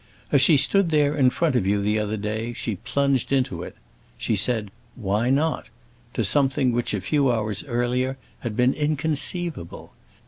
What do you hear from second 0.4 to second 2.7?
she stood there in front of you the other day,